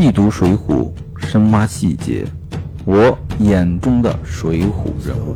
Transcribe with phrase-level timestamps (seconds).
[0.00, 0.94] 细读《水浒》，
[1.26, 2.24] 深挖细节，
[2.86, 5.34] 我眼中的水浒人物。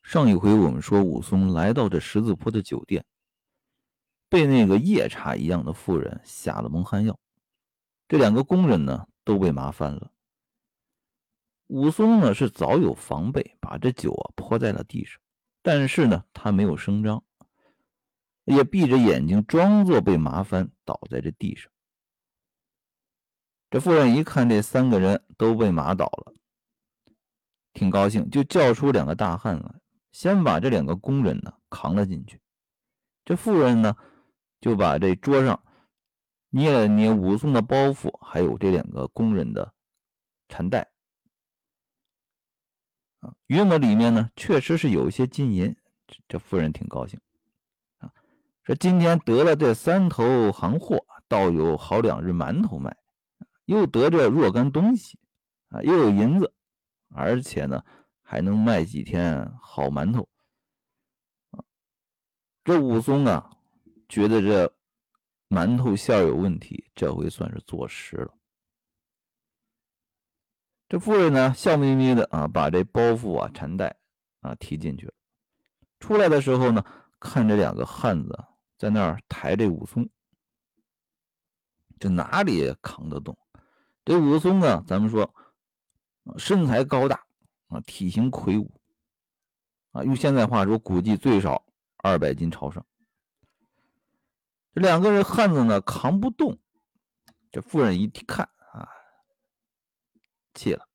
[0.00, 3.04] 上一回我们说，武松来到这十字坡的酒店，
[4.28, 7.18] 被那个夜叉一样的妇人下了蒙汗药，
[8.06, 10.12] 这两个工人呢都被麻翻了。
[11.66, 15.20] 武松呢是早有防备，把这酒啊泼在了地上，
[15.62, 17.24] 但是呢他没有声张。
[18.44, 21.71] 也闭着眼睛，装作被麻烦，倒在这地上。
[23.72, 26.34] 这妇人一看这三个人都被麻倒了，
[27.72, 32.38] 挺高兴，就叫出两个大汉来，先把这两个工人呢扛了进去。
[33.24, 33.96] 这妇人呢
[34.60, 35.64] 就把这桌上
[36.50, 39.72] 捏了捏武松的包袱，还有这两个工人的
[40.50, 40.90] 缠带
[43.20, 45.74] 啊，约莫里面呢确实是有一些金银。
[46.28, 47.18] 这妇人挺高兴。
[48.00, 48.12] 啊
[48.64, 52.94] 说今天得了这三头行货，倒有好两日馒头卖，
[53.72, 55.18] 又得这若干东西
[55.68, 56.52] 啊，又有银子，
[57.08, 57.82] 而且呢
[58.22, 60.28] 还能卖几天好馒头
[62.62, 63.56] 这武松啊，
[64.08, 64.72] 觉得这
[65.48, 68.34] 馒头馅有问题，这回算是坐实了。
[70.88, 73.96] 这妇人呢，笑眯眯的啊，把这包袱啊、缠带
[74.40, 75.14] 啊提进去了。
[75.98, 76.84] 出来的时候呢，
[77.18, 78.44] 看这两个汉子。
[78.78, 80.10] 在那儿抬这武松，
[82.00, 83.38] 这哪里扛得动？
[84.04, 85.32] 这武松啊，咱们说
[86.36, 87.24] 身材高大
[87.68, 88.70] 啊，体型魁梧
[89.92, 91.64] 啊，用现在话说，估计最少
[91.98, 92.84] 二百斤朝上。
[94.74, 96.58] 这两个人汉子呢，扛不动。
[97.50, 98.88] 这妇人一看啊，
[100.54, 100.88] 气了，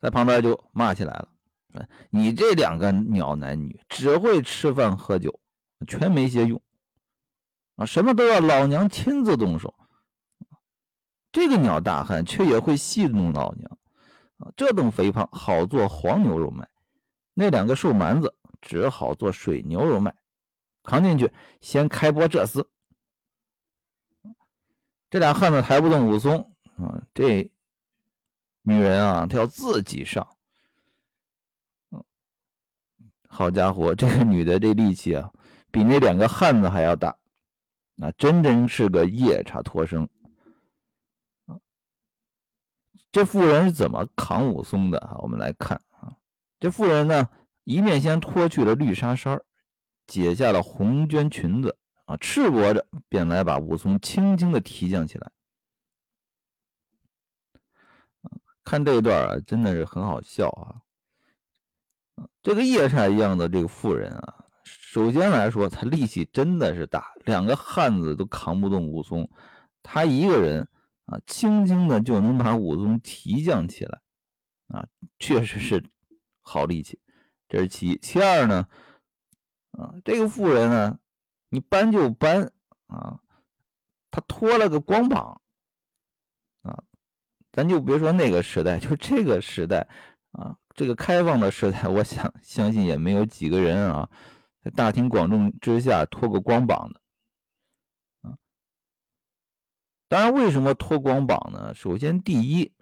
[0.00, 1.28] 在旁边就骂起来了
[2.10, 5.40] ：“你这两个鸟男女，只会吃饭喝酒，
[5.86, 6.60] 全没些用。”
[7.76, 9.74] 啊，什么都要老娘亲自动手。
[11.32, 13.78] 这个鸟大汉却也会戏弄老娘，
[14.38, 16.68] 啊，这等肥胖好做黄牛肉卖，
[17.34, 20.14] 那两个瘦蛮子只好做水牛肉卖。
[20.82, 21.30] 扛进去，
[21.60, 22.66] 先开播这厮。
[25.10, 27.50] 这俩汉子抬不动武松，啊，这
[28.62, 30.26] 女人啊，她要自己上。
[33.28, 35.30] 好家伙，这个女的这力气啊，
[35.70, 37.16] 比那两个汉子还要大。
[37.94, 40.08] 那真真是个夜叉脱生
[43.12, 45.16] 这妇人是怎么扛武松的啊？
[45.18, 46.14] 我们来看啊，
[46.60, 47.28] 这妇人呢，
[47.64, 49.42] 一面先脱去了绿纱衫
[50.06, 55.30] 解下了红绢裙子啊，赤膊着便来把武松轻轻的提降起来。
[58.62, 60.82] 看这一段啊，真的是很好笑啊。
[62.42, 64.44] 这个夜叉一样的这个妇人啊。
[64.64, 69.28] 首先来说，他力气真的是大，两个汉子都扛不动武松，
[69.82, 70.68] 他一个人
[71.10, 74.00] 啊，轻轻的就能把武松提降起来，
[74.68, 74.86] 啊，
[75.18, 75.84] 确实是
[76.40, 77.00] 好力气。
[77.48, 78.68] 这是其一，其二呢，
[79.72, 81.00] 啊，这个妇人呢，
[81.48, 82.52] 你搬就搬
[82.86, 83.20] 啊，
[84.12, 85.42] 他拖了个光膀，
[86.62, 86.84] 啊，
[87.50, 89.88] 咱就别说那个时代， 就这个时代
[90.30, 94.08] 啊，这个开放的时代， 我想相信也没有几个人啊。
[94.62, 97.00] 在大庭广众之下脱个光膀的，
[98.28, 98.38] 啊，
[100.10, 101.72] 当然，为什么脱光膀呢？
[101.72, 102.72] 首先，第一，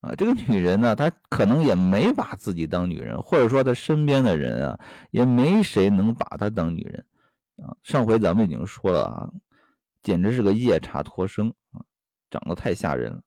[0.00, 4.80] 啊，这个女人呢，她可能也没把自己当女人，或者说她身边的人啊，
[5.10, 7.04] 也没谁能把她当女人，
[7.56, 9.30] 啊，上回咱们已经说了啊，
[10.02, 11.84] 简直是个夜叉脱生啊，
[12.30, 13.22] 长得太吓人了，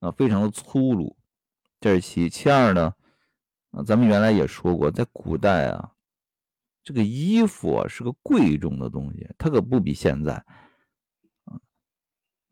[0.00, 1.16] 啊，非常的粗鲁，
[1.80, 2.92] 这是其其二呢，
[3.70, 5.90] 啊，咱们原来也说过，在古代啊。
[6.84, 10.44] 这个衣服啊是个贵重的东西，它可不比现在，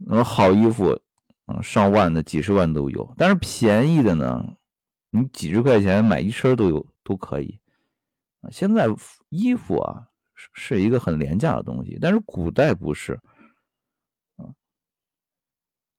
[0.06, 1.00] 那好衣服
[1.46, 4.56] 啊上万的、几十万都有，但是便宜的呢，
[5.10, 7.58] 你几十块钱买一身都有都可以。
[8.50, 8.86] 现在
[9.30, 13.18] 衣服啊是一个很廉价的东西，但是古代不是，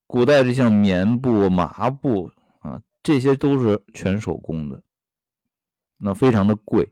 [0.06, 2.30] 古代这像棉布、麻布
[2.60, 4.80] 啊，这些都是全手工的，
[5.96, 6.88] 那非常的贵。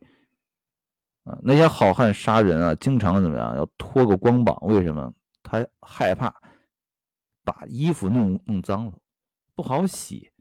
[1.23, 3.57] 啊，那些好汉杀人啊，经常怎么样？
[3.57, 5.15] 要脱个光膀，为什么？
[5.43, 6.35] 他害怕
[7.45, 8.99] 把衣服弄弄脏了，
[9.55, 10.33] 不好洗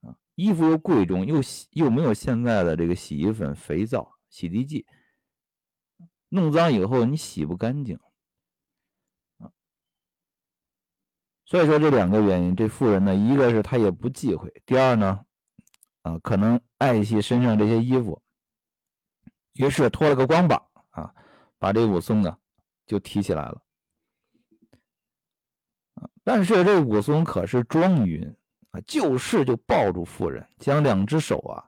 [0.00, 0.16] 啊。
[0.34, 4.86] 衣服又贵重，又洗又没有现在的这个洗衣粉、肥皂、洗涤剂，
[6.30, 7.96] 弄脏以后你洗不干净
[9.38, 9.52] 啊。
[11.44, 15.24] 所以说这两个原因，这妇人呢，一个是她也不忌讳，第二呢，
[16.02, 18.20] 啊，可能爱惜身上这些衣服。
[19.52, 21.14] 于是脱了个光膀啊，
[21.58, 22.38] 把这武松呢
[22.86, 23.63] 就提起来了。
[26.24, 28.34] 但是这武松可是庄云
[28.70, 31.62] 啊，就是就抱住妇人，将两只手啊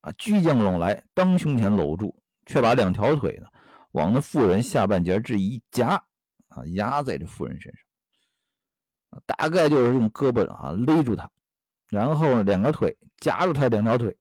[0.00, 2.14] 啊举将拢来，当胸前搂住，
[2.46, 3.46] 却把两条腿呢
[3.92, 6.02] 往那妇人下半截这一夹
[6.48, 11.30] 啊，压在这妇人身上，大概就是用胳膊啊勒住她，
[11.88, 14.16] 然后两个腿夹住她两条腿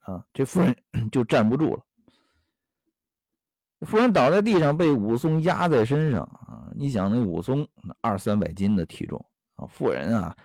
[0.00, 0.76] 啊，这妇人
[1.12, 1.84] 就站不住了。
[3.84, 6.70] 妇人倒在地上，被武松压在身上啊！
[6.74, 7.68] 你想那武松
[8.00, 9.24] 二三百斤的体重
[9.56, 10.36] 啊，妇人啊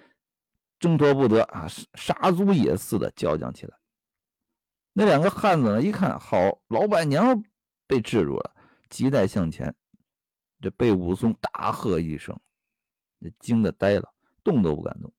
[0.79, 3.77] 挣脱不得啊，杀猪也似的叫将起来。
[4.93, 6.37] 那两个汉子呢，一看好，
[6.67, 7.43] 老板娘
[7.85, 8.55] 被制住了，
[8.89, 9.73] 急待向前，
[10.59, 12.39] 这被武松大喝一声，
[13.19, 14.13] 这惊得呆了，
[14.43, 15.13] 动都不敢动。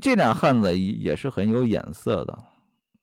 [0.00, 2.53] 这俩汉子也是很有眼色的。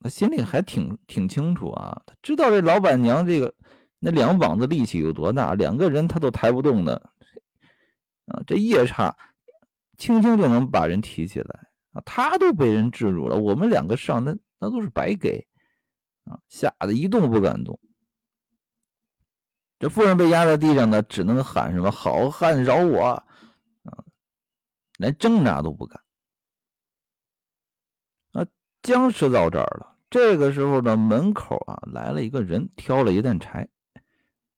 [0.02, 3.54] 他心里还挺挺清楚啊，他知道这老板娘这个
[4.00, 6.96] 那两膀子力气有多大，两个人他都抬不动的
[8.26, 9.16] 啊，这夜叉
[9.98, 15.48] 轻轻就能把人提起来啊，他都被人制住了，我们两个上那那都是白给
[16.24, 17.80] 啊，吓得一动不敢动。
[19.78, 23.04] 这妇人被压在地上呢，只能喊什么“好汉饶我”
[23.86, 24.04] 啊，
[24.98, 26.02] 连挣扎都不敢
[28.34, 28.46] 啊，
[28.82, 29.91] 僵持到这儿了。
[30.12, 33.70] 这个时候呢，门口啊来了一个人，挑了一担柴，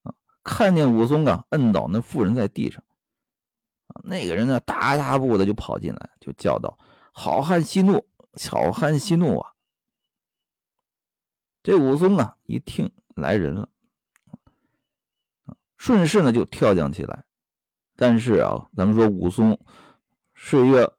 [0.01, 0.11] 啊，
[0.43, 2.83] 看见武松啊摁倒那妇人在地上，
[3.85, 6.75] 啊，那个人呢大踏步的就跑进来，就叫道
[7.13, 8.03] ：“好汉息怒，
[8.49, 9.51] 好汉息怒啊！”
[11.61, 13.69] 这武松啊一听来人了，
[15.77, 17.25] 顺势呢就跳将起来，
[17.95, 19.59] 但是啊，咱们说武松
[20.33, 20.97] 是一个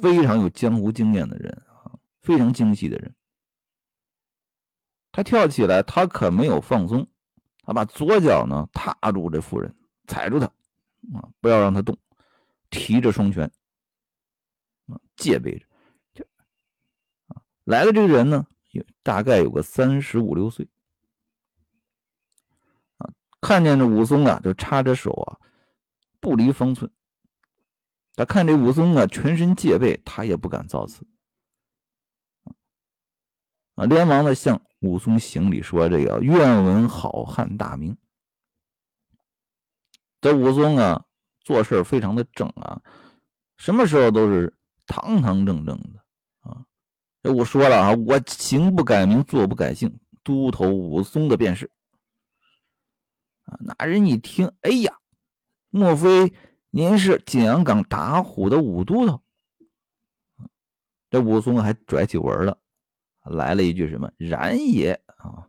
[0.00, 3.12] 非常有江湖经验的人啊，非常精细的人。
[5.16, 7.08] 他跳起来，他可没有放松，
[7.62, 9.74] 他把左脚呢踏住这妇人，
[10.06, 10.44] 踩住他，
[11.14, 11.96] 啊，不要让他动，
[12.68, 13.50] 提着双拳，
[14.88, 15.64] 啊，戒备着。
[16.12, 16.22] 就
[17.28, 20.68] 啊，来的这个人呢，有大概有个三十五六岁，
[22.98, 23.08] 啊，
[23.40, 25.40] 看见这武松啊，就插着手啊，
[26.20, 26.90] 不离方寸。
[28.16, 31.06] 他看这武松啊，全身戒备，他也不敢造次，
[33.76, 34.60] 啊，连忙的向。
[34.80, 37.96] 武松行礼说：“这个愿闻好汉大名。”
[40.20, 41.06] 这武松啊，
[41.40, 42.82] 做事非常的正啊，
[43.56, 44.54] 什么时候都是
[44.86, 46.04] 堂堂正正的
[46.40, 46.66] 啊。
[47.22, 51.70] 这我说了啊，我行不改名，坐不改姓，都头武松的便是。
[53.44, 54.98] 啊，那人一听，哎呀，
[55.70, 56.34] 莫非
[56.70, 59.22] 您是景阳冈打虎的武都头？
[61.08, 62.58] 这武松还拽起文了。
[63.30, 65.46] 来了一句什么“然也”啊？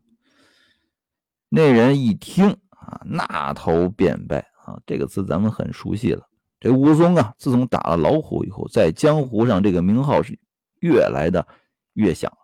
[1.50, 4.79] 那人一听啊，那头便拜啊。
[4.85, 6.27] 这个词咱们很熟悉了。
[6.59, 10.38] 这武松啊，自从打了老虎以后，在江湖上这个名号是
[10.79, 11.47] 越来的
[11.94, 12.35] 越响。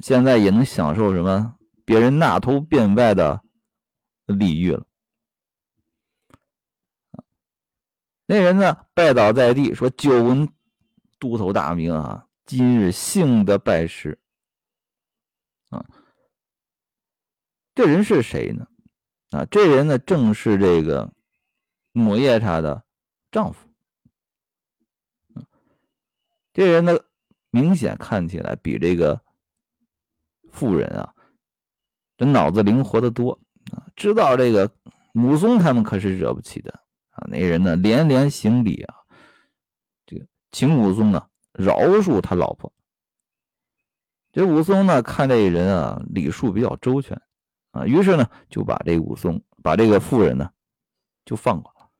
[0.00, 3.42] 现在也能享受什么别人那头便拜的
[4.26, 4.84] 礼遇了。
[8.26, 10.48] 那人呢，拜倒在地，说：“久闻
[11.18, 14.18] 都头大名啊。”今日幸得拜师，
[15.68, 15.86] 啊，
[17.76, 18.66] 这人是谁呢？
[19.30, 21.12] 啊，这人呢正是这个
[21.92, 22.84] 母夜叉的
[23.30, 23.68] 丈夫。
[26.52, 26.98] 这人呢
[27.50, 29.22] 明显看起来比这个
[30.50, 31.14] 妇人啊，
[32.16, 33.40] 这脑子灵活的多
[33.70, 34.74] 啊，知道这个
[35.14, 36.72] 武松他们可是惹不起的
[37.10, 37.28] 啊。
[37.30, 38.96] 那人呢连连行礼啊，
[40.04, 41.29] 这个请武松呢。
[41.60, 42.72] 饶恕他老婆。
[44.32, 47.20] 这武松呢，看这人啊，礼数比较周全
[47.72, 50.50] 啊，于是呢，就把这武松，把这个妇人呢，
[51.24, 51.90] 就放过了。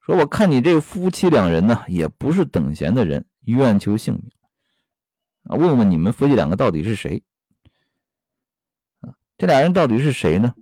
[0.00, 4.30] 说：“我看你这夫妻两人呢，也不是等闲的人，愿求性命
[5.44, 5.56] 啊。
[5.56, 7.22] 问问你们夫妻两个到底是谁？
[9.00, 10.54] 啊，这俩人到底是谁呢？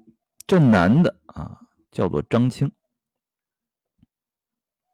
[0.47, 2.71] 这男的啊，叫做张青。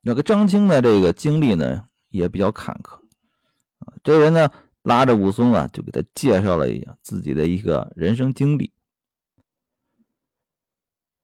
[0.00, 2.98] 那个张青的这个经历呢，也比较坎坷。”
[4.02, 4.50] 这人呢，
[4.82, 8.72] 拉着武松啊，就给他介绍了一下自己的一个人生经历。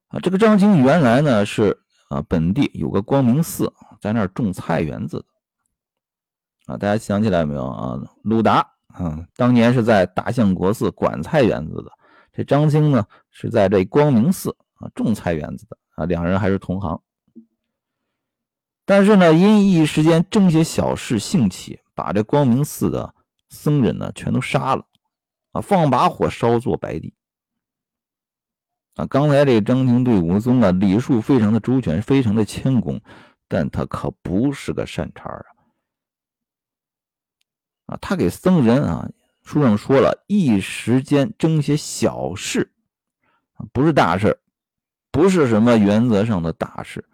[0.07, 6.73] 啊，这个张青原来呢是啊，本地有个光明寺，在那儿种菜园子的。
[6.73, 7.99] 啊，大家想起来没有啊？
[8.23, 11.91] 鲁达啊，当年是在大相国寺管菜园子的。
[12.31, 15.77] 这张青呢，是在这光明寺啊种菜园子的。
[15.95, 17.01] 啊，两人还是同行。
[18.85, 21.79] 但是呢，因一时间争些小事兴起。
[21.99, 23.13] 把这光明寺的
[23.49, 24.85] 僧人呢，全都杀了，
[25.51, 27.13] 啊，放把火烧作白地，
[28.95, 33.01] 啊，刚才这张廷对武松啊礼数非常的周全，非常的谦恭，
[33.49, 35.45] 但他可不是个善茬啊！
[37.87, 39.09] 啊，他给僧人啊，
[39.43, 42.71] 书上说了一时间争些小事，
[43.73, 44.39] 不是大事，
[45.11, 47.09] 不是什么原则上的大事，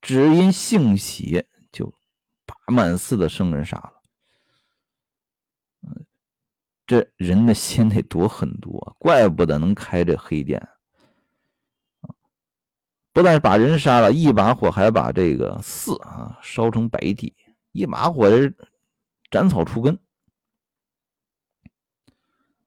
[0.00, 1.44] 只因性喜
[2.66, 3.92] 把满寺的僧人杀了。
[6.86, 8.92] 这人的心得多狠毒啊！
[8.98, 10.68] 怪不得能开这黑店
[13.12, 17.34] 不但把人杀了，一把火还把这个寺啊烧成白地，
[17.72, 18.28] 一把火
[19.30, 19.98] 斩草除根。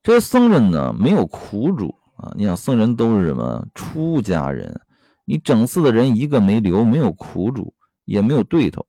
[0.02, 2.32] 这僧人呢，没有苦主啊！
[2.34, 4.80] 你想，僧人都是什么出家人？
[5.24, 7.74] 你整寺的人一个没留，没有苦主，
[8.04, 8.84] 也没有对头。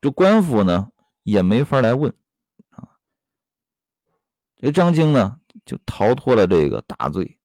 [0.00, 0.90] 这官府呢，
[1.22, 2.12] 也没法来问
[2.70, 2.88] 啊。
[4.56, 7.38] 这张青呢，就逃脱了这个大罪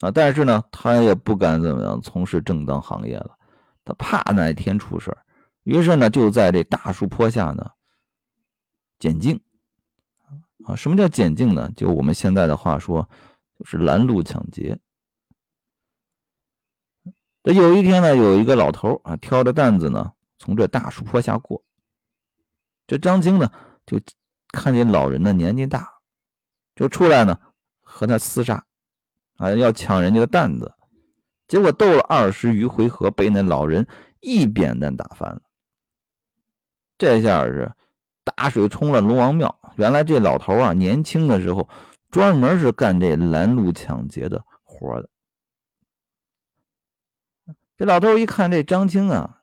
[0.00, 3.38] 啊，但是呢，他也不敢怎么样从事正当行业了，
[3.84, 5.16] 他怕哪天出事
[5.62, 7.70] 于是呢，就在这大树坡下呢
[8.98, 9.40] 捡净
[10.64, 10.74] 啊。
[10.74, 11.70] 什么叫捡净呢？
[11.76, 13.08] 就我们现在的话说，
[13.58, 14.80] 就是拦路抢劫。
[17.44, 21.62] 这有一天呢，有一个老头啊，挑着担子呢，从这大树坡下过，
[22.88, 23.48] 这张青呢，
[23.86, 24.00] 就
[24.48, 25.88] 看见老人的年纪大。
[26.74, 27.38] 就出来呢，
[27.80, 28.66] 和他厮杀，
[29.36, 30.74] 啊，要抢人家的担子，
[31.46, 33.86] 结果斗了二十余回合，被那老人
[34.18, 35.42] 一扁担打翻了。
[36.98, 37.72] 这下是
[38.24, 39.60] 大水冲了龙王庙。
[39.76, 41.68] 原来这老头啊，年轻的时候
[42.10, 45.08] 专门是干这拦路抢劫的活的。
[47.76, 49.41] 这老头一看这张青啊，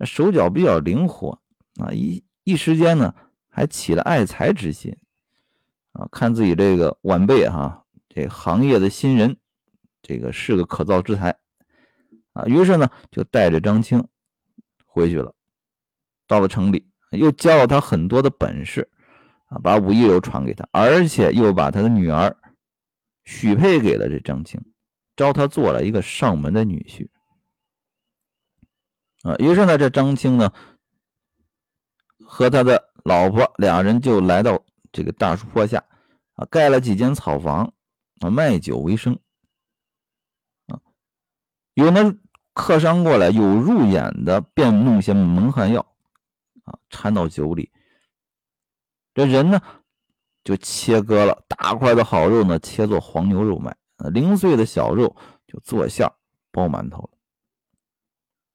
[0.00, 1.40] 手脚比较灵活
[1.76, 3.14] 啊，一一时间呢，
[3.48, 4.96] 还起了爱财之心。
[5.92, 9.36] 啊，看自己这个晚辈哈，这行业的新人，
[10.02, 11.38] 这个是个可造之才
[12.32, 12.44] 啊。
[12.46, 14.04] 于是呢，就带着张青
[14.84, 15.32] 回去了，
[16.26, 18.90] 到了城里，又教了他很多的本事
[19.46, 22.36] 啊，把武艺又传给他，而且又把他的女儿
[23.24, 24.60] 许配给了这张青，
[25.14, 27.08] 招他做了一个上门的女婿
[29.24, 29.34] 啊。
[29.40, 30.52] 于是呢，这张青呢，
[32.24, 34.64] 和他的老婆两人就来到。
[34.96, 35.82] 这个大树坡下
[36.34, 37.74] 啊，盖了几间草房
[38.20, 39.18] 啊，卖酒为生
[40.68, 40.78] 啊。
[41.72, 42.14] 有那
[42.52, 45.84] 客商过来，有入眼的，便弄些蒙汗药
[46.62, 47.72] 啊，掺到酒里。
[49.14, 49.60] 这人呢，
[50.44, 53.76] 就切割了大块的好肉呢，切做黄牛肉卖，
[54.12, 55.16] 零碎的小肉
[55.48, 56.08] 就做馅
[56.52, 57.13] 包馒头了。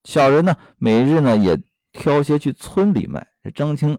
[0.03, 3.27] 小人呢，每日呢也挑些去村里卖。
[3.43, 3.97] 这张青。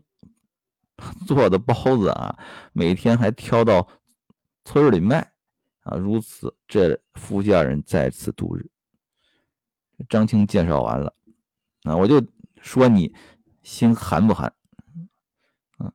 [1.26, 2.38] 做的包子啊，
[2.74, 3.88] 每天还挑到
[4.66, 5.32] 村里卖
[5.80, 8.70] 啊，如此这夫妻二人在此度日。
[10.10, 11.14] 张青介绍完了
[11.84, 12.22] 啊，我就
[12.60, 13.16] 说你
[13.62, 14.52] 心寒不寒？
[15.78, 15.90] 嗯，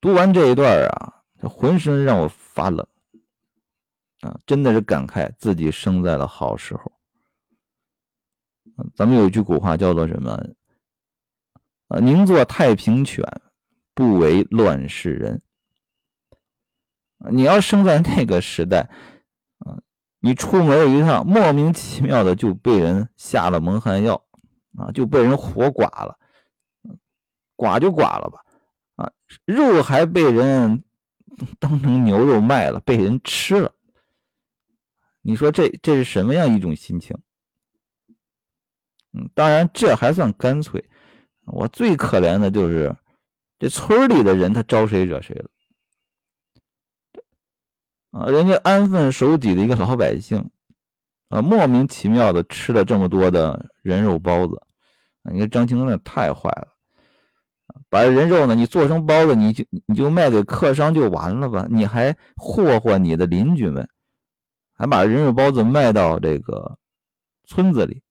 [0.00, 2.86] 读完这一段啊，浑身让我发冷
[4.22, 6.90] 啊，真的是感慨自己生在了好时候。
[8.94, 10.32] 咱们有一句古话叫做什么？
[11.88, 13.24] 啊，宁做太平犬。
[13.92, 15.42] 不为乱世人。
[17.30, 18.88] 你要生在那个时代，
[19.58, 19.76] 啊，
[20.20, 24.24] 你出门一趟，莫名其妙的就被人下了蒙汗药，
[24.78, 26.18] 啊，就被人活剐了，
[27.56, 28.42] 剐就剐了吧，
[29.04, 29.12] 啊，
[29.44, 30.82] 肉还被人
[31.58, 33.74] 当成牛肉卖了，被人吃了。
[35.20, 37.18] 你说这这是什么样一种心情？
[39.12, 40.84] 嗯，当然这还算干脆，
[41.46, 42.96] 我最可怜的就是。
[43.62, 45.50] 这村里的人，他招谁惹谁了？
[48.10, 50.50] 啊，人家安分守己的一个老百姓，
[51.28, 54.62] 啊，莫名其妙的吃了这么多的人肉包子，
[55.30, 56.68] 你看张青那太坏了，
[57.90, 61.66] 把人肉呢，你做成包子，你就你就卖给客商就完了吧？
[61.68, 63.86] 你还霍霍你的邻居们，
[64.72, 66.78] 还把人肉包子卖到这个
[67.44, 68.02] 村子里，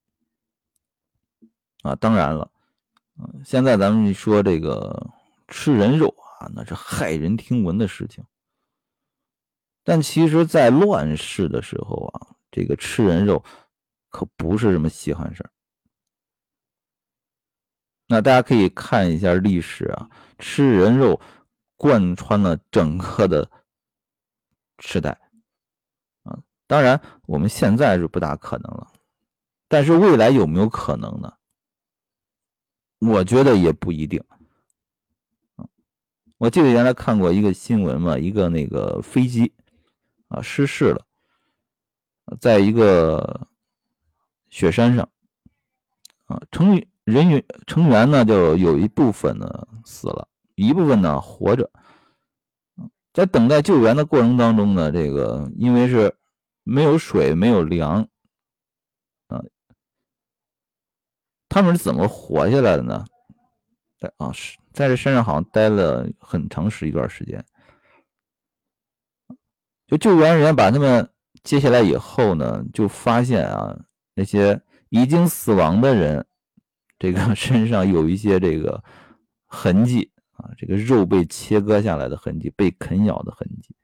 [1.82, 2.52] 啊，当然了，
[3.18, 5.12] 嗯现在咱们说这个。
[5.52, 8.24] 吃人肉啊，那是骇人听闻的事情。
[9.84, 13.44] 但其实，在乱世的时候啊，这个吃人肉
[14.10, 15.50] 可不是什么稀罕事儿。
[18.06, 20.08] 那大家可以看一下历史啊，
[20.38, 21.20] 吃人肉
[21.78, 23.50] 贯穿了整个的
[24.78, 25.20] 时代
[26.22, 26.38] 啊。
[26.68, 28.94] 当然，我们现在是不大可能了，
[29.68, 31.34] 但是未来有没有可能呢？
[33.00, 34.24] 我觉得也不一定。
[36.38, 39.52] 我记得原来看过一个新闻嘛，一个那个飞机
[40.30, 41.06] 啊失事了，
[42.40, 43.48] 在一个
[44.50, 45.10] 雪山上
[46.28, 51.70] 啊，成人员成员呢就有一部分呢死了，一部分呢活着。
[53.12, 56.16] 在等待救援的过程当中呢，这个因为是
[56.64, 58.08] 没有水、没有粮
[59.28, 59.44] 啊，
[61.50, 63.04] 他们是怎么活下来的呢？
[63.98, 67.44] 在啊，是在这山上好像待了很长时一段时间。
[69.88, 71.10] 就救援人员把他们
[71.44, 73.78] 接下来以后呢，就发现啊，
[74.14, 76.26] 那些已经死亡的人，
[77.00, 78.84] 这个 身上有一些这个
[79.48, 83.76] 痕迹啊，这个肉被切割下来的痕迹，被啃咬的痕迹，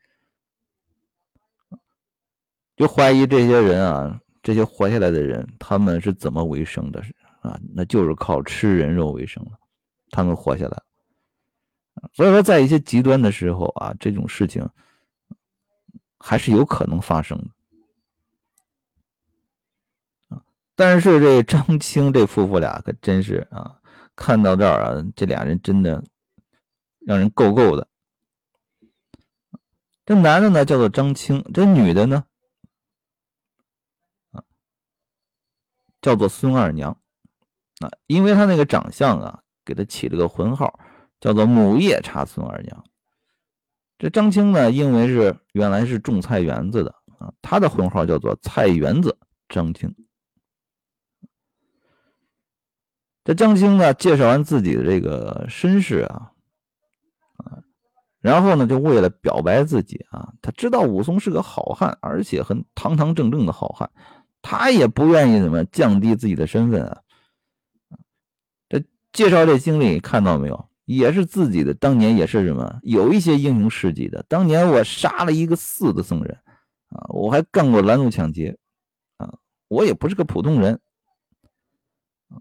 [2.77, 7.03] 就怀疑这些人啊，这些活下来的人，他们是怎么为生的？
[7.74, 9.51] 那就是靠吃人肉为生了，
[10.09, 10.83] 他们活下来。
[12.13, 14.69] 所以说，在一些极端的时候啊，这种事情。
[16.17, 17.38] 还是有可能发生
[20.29, 20.41] 的！
[20.74, 23.79] 但是这张青这夫妇俩可真是啊，
[24.15, 26.03] 看到这儿啊，这俩人真的
[27.01, 27.88] 让人够够的。
[30.03, 32.25] 这男的呢叫做张青，这女的呢
[34.31, 34.43] 啊
[36.01, 37.00] 叫做孙二娘
[37.82, 40.79] 啊，因为他那个长相啊，给他起了个浑号，
[41.20, 42.84] 叫做母夜叉孙二娘。
[43.98, 49.17] 这张青呢，因为是原来是种菜园子的啊，他的婚号叫做菜园子
[49.50, 49.94] 张青。
[53.24, 56.32] 这张青呢，介绍完自己的这个身世啊，
[57.38, 57.60] 啊，
[58.20, 63.89] 然后呢，就为了表白自己啊，他知道武松是个好汉，而且很堂堂正正的好汉，
[64.41, 67.01] 他也不愿意怎么降低自己的身份啊。
[69.15, 70.69] 介绍这经历，看到没有？
[70.84, 74.24] 也是自己的，当年也是什么，有一些英雄事迹的。
[74.27, 76.38] 当年我杀了一个四的僧人，
[76.89, 78.55] 啊，我还干过拦路抢劫，
[79.18, 79.39] 啊，
[79.70, 80.79] 我也不是个普通人，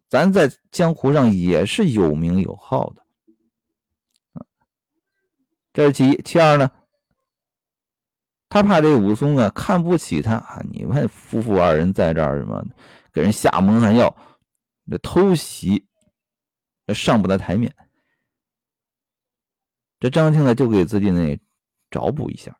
[0.09, 4.45] 咱在江湖上也是有名有号的，
[5.73, 6.21] 这是其一。
[6.23, 6.71] 其二呢，
[8.51, 12.63] 他怕这武松啊看不起他啊，你们夫妇二人在这儿什么，
[13.11, 14.15] 给人下蒙汗药，
[14.91, 15.87] 这偷袭，
[16.93, 17.75] 上不得台面。
[20.01, 21.41] 这张青呢，就给自己那
[21.91, 22.59] 找补一下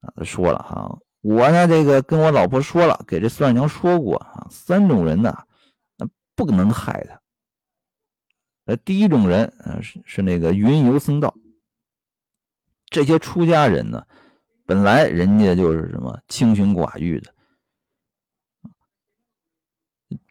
[0.00, 0.12] 啊。
[0.14, 5.46] 他说了哈，我呢这个跟我老婆说了，给这孙二娘说过啊，三种人呢，
[5.96, 7.20] 那不能害他。
[8.66, 11.34] 呃，第一种人啊是是那个云游僧道，
[12.86, 14.06] 这些出家人呢，
[14.64, 17.34] 本来人家就是什么清心寡欲的，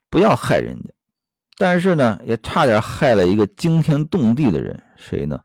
[0.09, 0.89] 不要害人家，
[1.57, 5.43] 但是呢，也差点害了一个惊天动地的人，谁呢？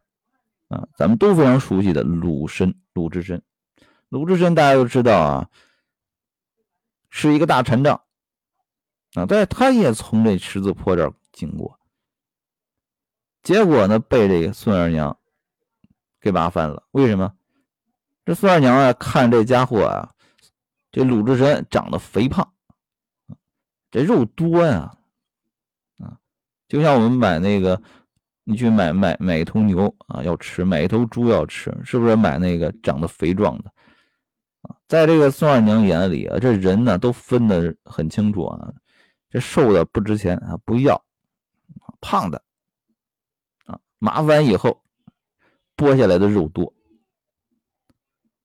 [0.69, 3.43] 啊，咱们都非常熟悉的鲁申、鲁智深，
[4.09, 5.49] 鲁智深大家都知道啊，
[7.09, 8.03] 是一个大禅杖
[9.15, 11.79] 啊，但是他也从这十字坡这儿经过，
[13.43, 15.19] 结果呢，被这个孙二娘
[16.21, 16.83] 给麻烦了。
[16.91, 17.33] 为什么？
[18.27, 20.13] 这孙二娘啊，看这家伙啊，
[20.93, 22.53] 这鲁智深长得肥胖，
[23.91, 24.98] 这肉多呀，
[26.69, 27.81] 就像我们买那个。
[28.51, 33.71] 你去买买买一头牛啊，要吃；买一头猪要吃，是不是买那个长得肥壮的
[34.63, 34.75] 啊？
[34.87, 38.73] 在这个孙二娘眼里啊，这人呢都分得很清楚啊，
[39.29, 40.99] 这瘦的不值钱啊，不要；
[42.01, 42.43] 胖的
[43.67, 44.83] 啊，麻烦以后
[45.77, 46.73] 剥下来的肉多。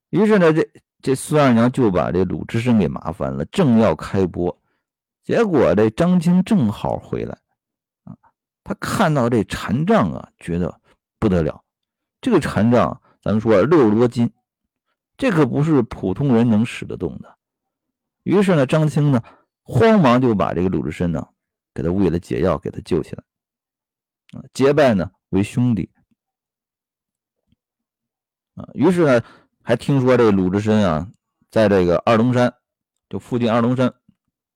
[0.10, 0.70] 于是呢，这
[1.02, 4.54] 这孙二娘就把这鲁智深给麻烦了，正要开剥，
[5.24, 7.38] 结果这张青正好回来。
[8.64, 10.80] 他看到这禅杖啊，觉得
[11.20, 11.64] 不得了。
[12.22, 14.32] 这个禅杖，咱们说六十多斤，
[15.18, 17.38] 这可不是普通人能使得动的。
[18.24, 19.22] 于是呢，张青呢，
[19.64, 21.28] 慌忙就把这个鲁智深呢，
[21.74, 23.24] 给他喂了解药，给他救起来。
[24.40, 25.92] 啊，结拜呢为兄弟。
[28.56, 29.22] 啊，于是呢，
[29.62, 31.12] 还听说这鲁智深啊，
[31.52, 32.54] 在这个二龙山，
[33.10, 33.94] 就附近二龙山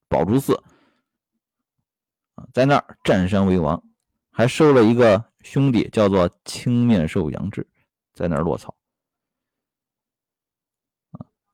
[0.08, 0.63] 宝珠寺
[2.36, 3.84] 啊，在那儿占山为王。
[4.38, 7.67] 还收了一个兄弟，叫做青面兽杨志，
[8.13, 8.76] 在那儿落草。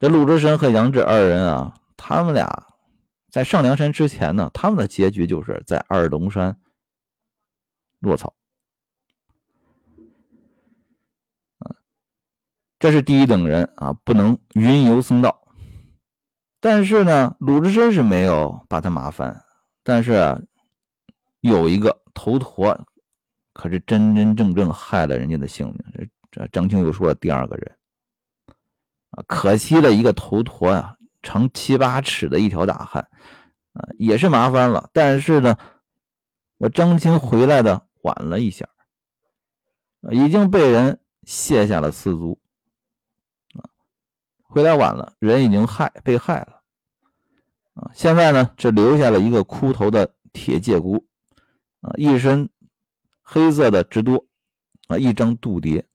[0.02, 2.68] 这鲁智深和杨志二人啊，他们俩
[3.32, 6.60] 在上梁山之前呢，他们的结局就是在二龙山
[8.00, 8.36] 落草。
[12.80, 15.48] 这是第一等人啊，不能云游僧道。
[16.60, 19.46] 但是呢，鲁智深是没有把他麻烦，
[19.84, 20.46] 但是
[21.40, 22.03] 有一个。
[22.14, 22.88] 头陀
[23.54, 25.78] 可是真真正正害了人家的性命。
[25.94, 27.78] 这这张青又说了第二个人
[29.12, 33.08] 啊，可惜了一个头陀呀，长七八尺的一条大汉，
[33.74, 34.90] 啊，也是麻烦了。
[34.92, 35.56] 但是呢，
[36.58, 38.68] 我张青回来的晚了一下，
[40.10, 42.40] 已经被人卸下了四足，
[43.54, 43.70] 啊，
[44.42, 46.64] 回来晚了，人已经害被害了，
[47.76, 51.06] 啊，现在呢，只留下了一个枯头的铁介姑，
[51.84, 52.50] 啊，一身
[53.22, 54.26] 黑色的直多，
[54.88, 55.86] 啊，一张肚蝶。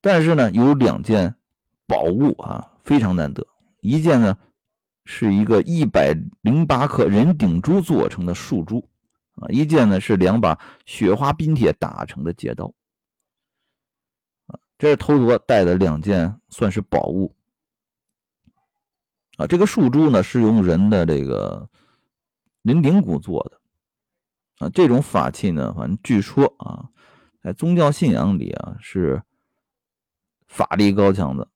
[0.00, 1.34] 但是呢，有两件
[1.84, 3.44] 宝物啊，非常难得。
[3.80, 4.38] 一件呢，
[5.04, 8.88] 是一个一百零八克人顶珠做成的树珠
[9.34, 12.72] 啊；一件呢，是两把雪花冰铁打成的戒刀
[14.46, 14.58] 啊。
[14.78, 17.34] 这是头陀带的两件，算是宝物
[19.36, 19.48] 啊。
[19.48, 21.68] 这个树珠呢，是用人的这个
[22.68, 23.60] 人顶骨做的
[24.64, 24.70] 啊。
[24.72, 26.90] 这种法器呢，反正据说啊，
[27.42, 29.22] 在宗教信仰里啊是。
[30.50, 31.46] 法力高强的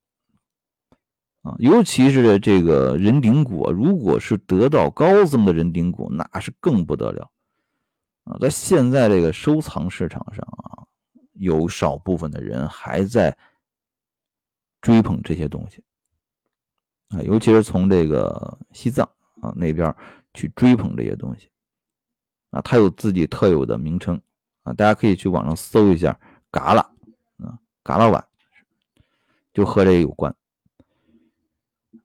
[1.40, 7.32] 啊，尤其是这个人顶骨，如果是得到高僧的人顶骨，那是更不得了
[8.24, 8.36] 啊！
[8.38, 10.84] 在现在这个收藏市场上啊，
[11.32, 13.34] 有少部分的人还在
[14.82, 15.82] 追捧这些东西
[17.08, 19.08] 啊，尤其是从这个西藏
[19.40, 19.96] 啊那边
[20.34, 21.50] 去追捧这些东西
[22.50, 24.20] 啊，它有自己特有的名称
[24.62, 26.18] 啊，大家可以去网上搜一下
[26.50, 26.90] “嘎啦”
[27.38, 28.24] 啊，“嘎啦碗”。
[29.52, 30.34] 就和这有关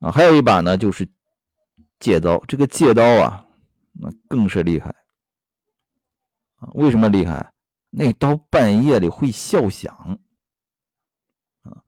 [0.01, 1.07] 啊，还有一把呢，就是
[1.97, 2.37] 戒刀。
[2.45, 3.47] 这个戒刀啊，
[3.93, 4.93] 那更是厉害
[6.57, 6.67] 啊！
[6.73, 7.53] 为什么厉害？
[7.89, 9.95] 那刀半夜里会笑响
[11.63, 11.81] 啊！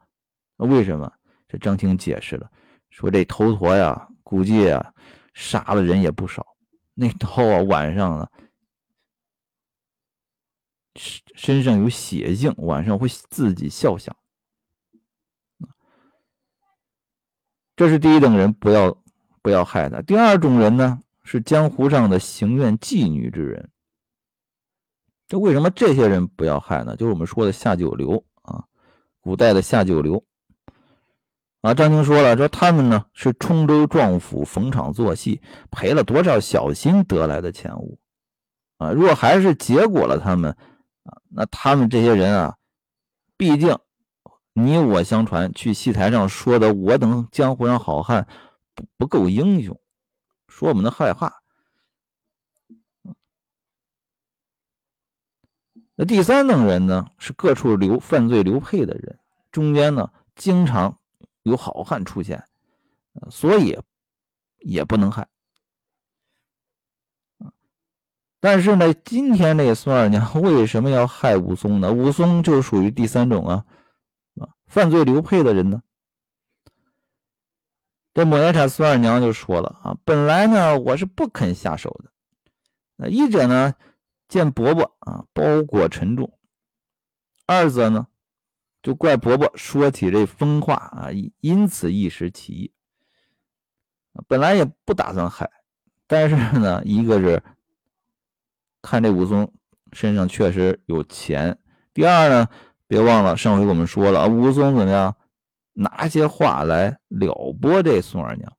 [0.55, 1.11] 那为什么？
[1.49, 2.49] 这张青解释了，
[2.89, 4.93] 说这头陀呀，估计啊，
[5.39, 6.45] 杀了人也不少。
[6.93, 8.29] 那刀啊，晚上啊，
[10.95, 14.13] 身身上有血性，晚上会自己笑响。
[17.77, 19.01] 这是第一等人，不要
[19.41, 20.01] 不要害他。
[20.01, 23.71] 第二种人呢，是江湖上的行愿妓女之人。
[25.25, 26.97] 这为什么这些人不要害呢？
[26.97, 28.65] 就是我们说的下九流啊，
[29.21, 30.21] 古代的下九流
[31.61, 31.73] 啊。
[31.73, 35.41] 张青说了，说他们呢是冲州壮府逢场作戏，
[35.71, 37.99] 赔了多少小心得来的钱物
[38.77, 38.91] 啊？
[38.91, 40.51] 若还是结果了他们
[41.03, 42.57] 啊，那他们这些人啊，
[43.37, 43.77] 毕竟。
[44.53, 48.27] 你我相传，去戏台上说的我等江湖上好汉
[48.75, 49.79] 不不够英雄，
[50.49, 51.35] 说我们的坏话。
[55.95, 59.19] 那第三等人呢，是各处流犯罪流配的人，
[59.49, 60.98] 中间呢经常
[61.49, 62.47] 有好汉出现，
[63.29, 63.77] 所以
[64.59, 65.27] 也不能害。
[68.39, 71.91] 但是呢，今天这孙二娘为什么要害武松呢？
[71.91, 73.65] 武松就属于第三种啊
[74.39, 74.47] 啊。
[74.67, 75.83] 犯罪流配的人呢？
[78.13, 82.11] 这抹眼铲孙二娘就说了啊，本来呢我是不肯下手的。
[82.95, 83.75] 那一者呢，
[84.29, 86.31] 见伯伯啊包裹沉重；
[87.45, 88.07] 二则呢，
[88.89, 91.09] 就怪伯伯说起这疯话啊，
[91.41, 92.73] 因此一时起意。
[94.27, 95.47] 本来也不打算害，
[96.07, 97.43] 但是呢，一个是
[98.81, 99.53] 看这武松
[99.93, 101.59] 身上确实有钱，
[101.93, 102.47] 第二呢。
[102.87, 105.15] 别忘了，上回我们说了，武松怎么样？
[105.73, 108.57] 拿些话来撩拨这宋二娘。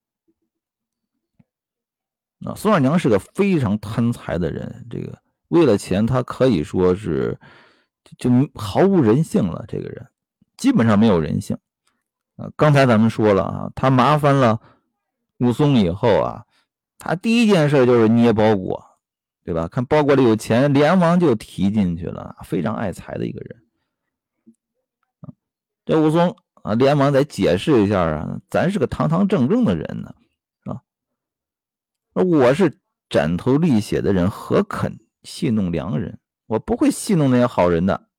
[2.39, 7.41] 那，宋二娘是个非常贪财的人，这个为了钱，他可以说是
[8.19, 9.65] 就毫无人性了。
[9.67, 10.07] 这个人
[10.61, 11.57] 基本上没有人性。
[12.37, 14.61] 啊，刚才咱们说了啊，他麻烦了
[15.39, 16.45] 武松以后啊，
[16.99, 18.85] 他第一件事就是捏包裹，
[19.43, 19.69] 对吧？
[19.69, 22.37] 看包裹里有钱，连忙就提进去了。
[22.45, 23.63] 非常爱财的一个人。
[25.87, 30.15] 这武松啊，连忙再解释一下啊，咱是个堂堂正正的人呢，
[30.65, 30.83] 啊，
[32.13, 36.19] 我是斩头立血的人，何肯戏弄良人？
[36.47, 38.10] 我不会戏弄那些好人的。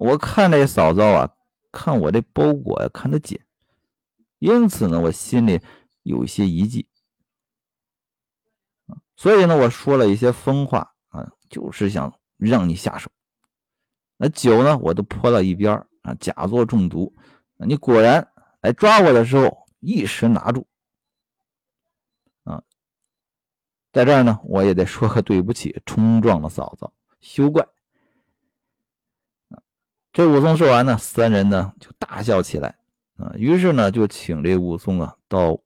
[0.00, 1.34] 我看这嫂嫂啊，
[1.70, 3.40] 看我这包裹呀，看得紧，
[4.38, 5.60] 因此呢，我心里
[6.02, 6.88] 有一些疑忌，
[9.16, 13.10] 所以呢，我说了一些疯话啊，就是想让你下手。
[14.16, 17.14] 那酒呢，我都泼到一边啊，假作中毒。
[17.56, 20.66] 你果然来抓我的时候，一时拿住。
[22.44, 22.62] 啊，
[23.92, 27.66] 在这儿呢，我也得说个对不起，冲撞了嫂嫂，休怪。
[30.12, 32.78] 这武松说完呢，三人呢就大笑起来。
[33.16, 35.60] 啊，于是呢就请这武松啊到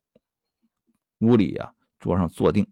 [1.19, 2.71] 屋里啊桌上坐定。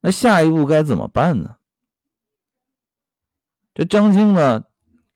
[0.00, 1.58] 那下一步该怎么办呢？
[3.74, 4.64] 这张青呢，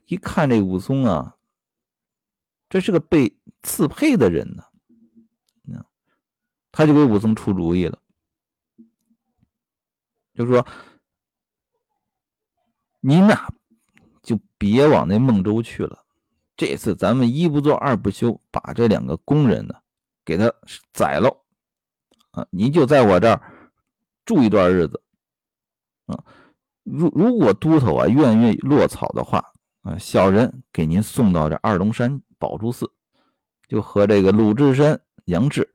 [0.06, 1.36] 一看这武松啊，
[2.68, 4.64] 这是个被赐配的人呢，
[6.70, 7.98] 他就给武松出主意了，
[10.34, 10.66] 就说
[13.02, 13.52] ：“您呐，
[14.22, 16.04] 就别往那孟州去了。
[16.56, 19.74] 这次咱们一不做二不休，把这两个工人呢，
[20.24, 20.50] 给他
[20.92, 21.44] 宰了
[22.30, 22.46] 啊！
[22.50, 23.42] 你就在我这儿
[24.24, 25.02] 住一段日子
[26.06, 26.24] 啊。
[26.84, 29.44] 如如果都头啊愿意落草的话。”
[29.82, 32.92] 啊，小人给您送到这二龙山宝珠寺，
[33.66, 35.74] 就和这个鲁智深、杨志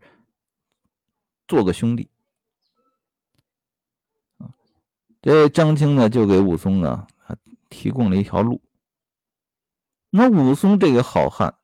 [1.45, 2.09] 做个兄弟。
[5.21, 7.05] 这张青呢就给武松呢
[7.69, 8.61] 提供了一条路。
[10.09, 11.55] 那武松这个好汉，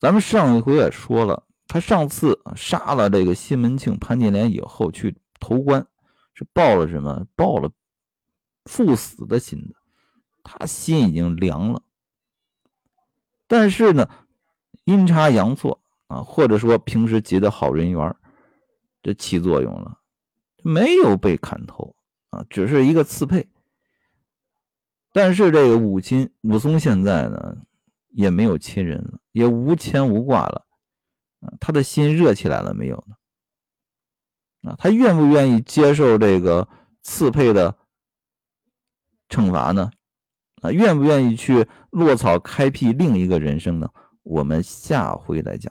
[0.00, 5.86] 咱们上一回也说了，他上次杀了这个西门庆、潘金莲以后去投官，
[6.34, 7.26] 是报了什么？
[7.36, 7.70] 报了
[8.64, 9.74] 赴死的心的。
[10.44, 11.82] 他心已经凉了，
[13.46, 14.08] 但是呢，
[14.84, 18.16] 阴差阳错啊，或者说平时结的好人缘，
[19.04, 20.00] 这起作用了，
[20.64, 21.94] 没有被砍头
[22.32, 23.48] 啊，只是一个刺配。
[25.12, 27.58] 但是这个武亲武松现在呢，
[28.08, 30.66] 也没有亲人了，也无牵无挂了
[31.40, 34.70] 啊，他的心热起来了没有呢？
[34.70, 36.66] 啊，他愿不愿意接受这个
[37.02, 37.76] 刺配的
[39.28, 39.90] 惩罚呢？
[40.62, 43.90] 啊，愿不愿意去落草开辟另一个人生呢？
[44.22, 45.70] 我们下回来讲。